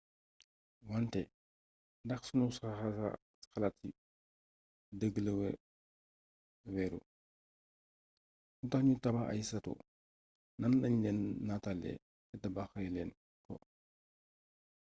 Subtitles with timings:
[0.89, 1.21] wante
[2.05, 2.45] ndax sunu
[3.51, 3.89] xalaat ci
[4.99, 5.31] dëgg la
[6.75, 6.99] wéeru
[8.59, 9.73] lu tax nu tabax ay sato
[10.59, 11.91] nan lañ leen nataale
[12.29, 13.11] te tabaxee leen
[13.45, 13.53] ko